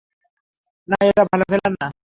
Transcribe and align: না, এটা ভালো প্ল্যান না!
না, 0.87 0.97
এটা 1.09 1.23
ভালো 1.31 1.43
প্ল্যান 1.49 1.73
না! 1.81 1.87